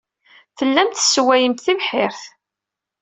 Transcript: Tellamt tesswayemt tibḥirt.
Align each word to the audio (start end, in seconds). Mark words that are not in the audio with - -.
Tellamt 0.57 0.95
tesswayemt 0.99 1.63
tibḥirt. 1.65 2.21